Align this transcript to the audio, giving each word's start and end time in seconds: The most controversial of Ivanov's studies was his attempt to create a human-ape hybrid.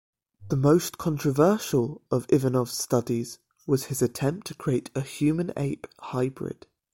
The 0.49 0.55
most 0.55 0.97
controversial 0.97 2.01
of 2.09 2.25
Ivanov's 2.29 2.73
studies 2.75 3.37
was 3.67 3.83
his 3.83 4.01
attempt 4.01 4.47
to 4.47 4.55
create 4.55 4.89
a 4.95 5.01
human-ape 5.01 5.85
hybrid. 5.99 6.65